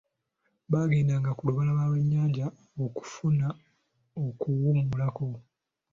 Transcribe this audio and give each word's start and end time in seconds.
Baagendanga 0.71 1.29
ku 1.37 1.41
lubalama 1.47 1.83
lw'ennyanja 1.89 2.45
okufuna 2.85 3.47
okuwumulako. 4.25 5.29